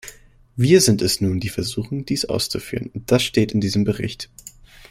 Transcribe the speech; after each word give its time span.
Wir 0.55 0.81
sind 0.81 1.03
es 1.03 1.21
nun, 1.21 1.39
die 1.39 1.49
versuchen, 1.49 2.07
dies 2.07 2.25
auszuführen, 2.25 2.89
und 2.91 3.11
das 3.11 3.21
steht 3.23 3.51
in 3.51 3.61
diesem 3.61 3.83
Bericht. 3.83 4.31